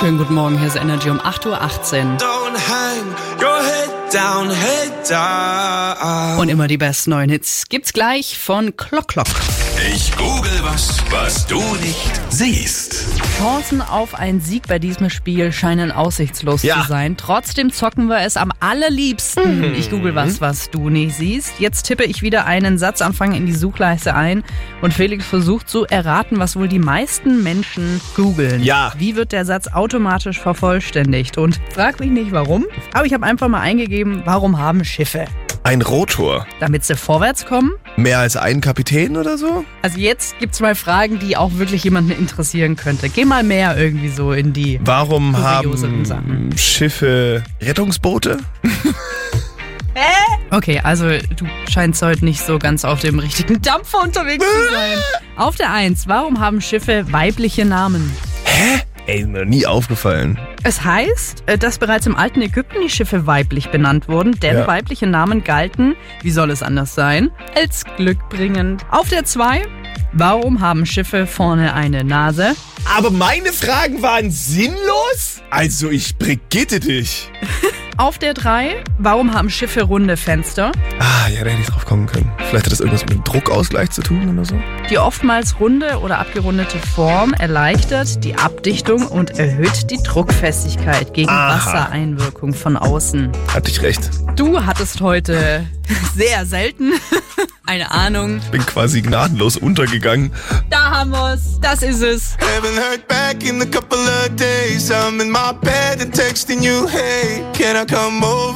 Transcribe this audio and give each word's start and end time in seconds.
Schönen 0.00 0.16
guten 0.16 0.32
Morgen, 0.32 0.56
hier 0.56 0.66
ist 0.66 0.76
Energy 0.76 1.10
um 1.10 1.20
8.18 1.20 1.44
Uhr. 1.46 1.58
Don't 2.16 2.56
hang 2.70 3.04
your 3.38 3.62
head 3.62 3.90
down, 4.10 4.48
head 4.48 5.10
down. 5.10 6.38
Und 6.38 6.48
immer 6.48 6.68
die 6.68 6.78
besten 6.78 7.10
neuen 7.10 7.28
Hits 7.28 7.66
gibt's 7.68 7.92
gleich 7.92 8.38
von 8.38 8.74
Klock 8.76 9.08
Klock. 9.08 9.26
Ich 9.88 10.14
google 10.16 10.50
was, 10.62 10.98
was 11.10 11.46
du 11.46 11.58
nicht 11.76 12.20
siehst. 12.28 13.06
Chancen 13.38 13.80
auf 13.80 14.14
einen 14.14 14.40
Sieg 14.40 14.66
bei 14.68 14.78
diesem 14.78 15.08
Spiel 15.08 15.52
scheinen 15.52 15.90
aussichtslos 15.90 16.62
Ja. 16.62 16.82
zu 16.82 16.88
sein. 16.88 17.16
Trotzdem 17.16 17.72
zocken 17.72 18.08
wir 18.08 18.18
es 18.20 18.36
am 18.36 18.52
allerliebsten. 18.60 19.74
Ich 19.74 19.88
google 19.90 20.14
was, 20.14 20.40
was 20.40 20.70
du 20.70 20.90
nicht 20.90 21.14
siehst. 21.16 21.54
Jetzt 21.60 21.84
tippe 21.84 22.04
ich 22.04 22.20
wieder 22.20 22.44
einen 22.46 22.76
Satzanfang 22.78 23.32
in 23.32 23.46
die 23.46 23.54
Suchleiste 23.54 24.14
ein 24.14 24.42
und 24.82 24.92
Felix 24.92 25.24
versucht 25.24 25.68
zu 25.70 25.86
erraten, 25.86 26.38
was 26.38 26.56
wohl 26.56 26.68
die 26.68 26.78
meisten 26.78 27.42
Menschen 27.42 28.00
googeln. 28.16 28.62
Ja. 28.62 28.92
Wie 28.98 29.16
wird 29.16 29.32
der 29.32 29.44
Satz 29.46 29.68
automatisch 29.68 30.38
vervollständigt? 30.40 31.38
Und 31.38 31.58
frag 31.72 32.00
mich 32.00 32.10
nicht 32.10 32.32
warum, 32.32 32.66
aber 32.92 33.06
ich 33.06 33.14
habe 33.14 33.24
einfach 33.24 33.48
mal 33.48 33.60
eingegeben, 33.60 34.22
warum 34.26 34.58
haben 34.58 34.84
Schiffe? 34.84 35.24
Ein 35.62 35.82
Rotor. 35.82 36.46
Damit 36.58 36.84
sie 36.84 36.96
vorwärts 36.96 37.44
kommen? 37.44 37.72
Mehr 37.96 38.18
als 38.18 38.36
ein 38.36 38.60
Kapitän 38.60 39.16
oder 39.16 39.36
so? 39.36 39.64
Also 39.82 39.98
jetzt 39.98 40.38
gibt's 40.38 40.60
mal 40.60 40.74
Fragen, 40.74 41.18
die 41.18 41.36
auch 41.36 41.50
wirklich 41.54 41.84
jemanden 41.84 42.12
interessieren 42.12 42.76
könnte. 42.76 43.10
Geh 43.10 43.26
mal 43.26 43.42
mehr 43.42 43.76
irgendwie 43.76 44.08
so 44.08 44.32
in 44.32 44.52
die. 44.54 44.80
Warum 44.82 45.36
haben 45.36 46.04
Sachen. 46.04 46.56
Schiffe 46.56 47.42
Rettungsboote? 47.60 48.38
Okay, 50.52 50.80
also 50.82 51.06
du 51.08 51.46
scheinst 51.70 52.02
heute 52.02 52.24
nicht 52.24 52.44
so 52.44 52.58
ganz 52.58 52.84
auf 52.84 53.00
dem 53.00 53.20
richtigen 53.20 53.62
Dampfer 53.62 54.02
unterwegs 54.02 54.44
zu 54.44 54.72
sein. 54.72 54.98
Auf 55.36 55.54
der 55.56 55.72
Eins, 55.72 56.08
warum 56.08 56.40
haben 56.40 56.60
Schiffe 56.60 57.12
weibliche 57.12 57.64
Namen? 57.64 58.10
Ey, 59.10 59.26
mir 59.26 59.40
noch 59.40 59.50
nie 59.50 59.66
aufgefallen. 59.66 60.38
Es 60.62 60.84
heißt, 60.84 61.42
äh, 61.46 61.58
dass 61.58 61.78
bereits 61.78 62.06
im 62.06 62.14
alten 62.14 62.42
Ägypten 62.42 62.76
die 62.80 62.88
Schiffe 62.88 63.26
weiblich 63.26 63.70
benannt 63.70 64.06
wurden, 64.06 64.38
denn 64.38 64.58
Ja. 64.58 64.66
weibliche 64.68 65.08
Namen 65.08 65.42
galten, 65.42 65.96
wie 66.22 66.30
soll 66.30 66.48
es 66.52 66.62
anders 66.62 66.94
sein, 66.94 67.30
als 67.56 67.84
glückbringend. 67.96 68.86
Auf 68.92 69.08
der 69.08 69.24
Zwei, 69.24 69.62
warum 70.12 70.60
haben 70.60 70.86
Schiffe 70.86 71.26
vorne 71.26 71.74
eine 71.74 72.04
Nase? 72.04 72.54
Aber 72.96 73.10
meine 73.10 73.52
Fragen 73.52 74.00
waren 74.00 74.30
sinnlos? 74.30 75.42
Also 75.50 75.90
ich 75.90 76.16
brigitte 76.16 76.78
dich. 76.78 77.32
Auf 78.00 78.16
der 78.16 78.32
Drei, 78.32 78.82
warum 78.96 79.34
haben 79.34 79.50
Schiffe 79.50 79.82
runde 79.82 80.16
Fenster? 80.16 80.72
Ah, 81.00 81.28
ja, 81.28 81.44
da 81.44 81.50
hätte 81.50 81.60
ich 81.60 81.66
drauf 81.66 81.84
kommen 81.84 82.06
können. 82.06 82.32
Vielleicht 82.48 82.64
hat 82.64 82.72
das 82.72 82.80
irgendwas 82.80 83.02
mit 83.02 83.10
dem 83.10 83.24
Druckausgleich 83.24 83.90
zu 83.90 84.00
tun 84.00 84.26
oder 84.26 84.42
so. 84.46 84.58
Die 84.88 84.96
oftmals 84.96 85.60
runde 85.60 86.00
oder 86.00 86.18
abgerundete 86.18 86.78
Form 86.78 87.34
erleichtert 87.34 88.24
die 88.24 88.36
Abdichtung 88.36 89.06
und 89.06 89.38
erhöht 89.38 89.90
die 89.90 89.98
Druckfestigkeit 89.98 91.12
gegen 91.12 91.28
Aha. 91.28 91.56
Wassereinwirkung 91.56 92.54
von 92.54 92.78
außen. 92.78 93.32
Hatte 93.52 93.70
ich 93.70 93.82
recht. 93.82 94.08
Du 94.34 94.64
hattest 94.64 95.02
heute 95.02 95.66
sehr 96.16 96.46
selten 96.46 96.92
eine 97.70 97.92
Ahnung. 97.92 98.40
Bin 98.50 98.66
quasi 98.66 99.00
gnadenlos 99.00 99.56
untergegangen. 99.56 100.32
Da 100.70 100.90
haben 100.90 101.12
wir's. 101.12 101.60
Das 101.60 101.82
ist 101.82 102.02
es. 102.02 102.36
Haven't 102.38 102.76
heard 102.76 103.06
back 103.06 103.44
in 103.44 103.62
a 103.62 103.64
couple 103.64 103.96
of 103.96 104.34
days. 104.34 104.90
I'm 104.90 105.20
in 105.20 105.30
my 105.30 105.52
bed 105.62 106.00
and 106.00 106.12
texting 106.12 106.64
you, 106.64 106.88
hey, 106.88 107.44
can 107.52 107.76
I 107.76 107.84
come 107.84 108.24
over? 108.24 108.50